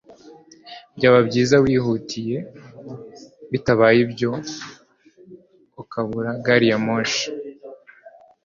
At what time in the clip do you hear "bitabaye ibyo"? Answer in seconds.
3.51-4.31